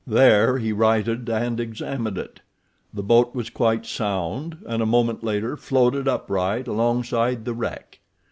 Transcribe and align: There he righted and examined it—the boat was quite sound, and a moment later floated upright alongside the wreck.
There 0.07 0.57
he 0.57 0.73
righted 0.73 1.29
and 1.29 1.59
examined 1.59 2.17
it—the 2.17 3.03
boat 3.03 3.35
was 3.35 3.51
quite 3.51 3.85
sound, 3.85 4.57
and 4.65 4.81
a 4.81 4.85
moment 4.87 5.23
later 5.23 5.55
floated 5.55 6.07
upright 6.07 6.67
alongside 6.67 7.45
the 7.45 7.53
wreck. 7.53 7.99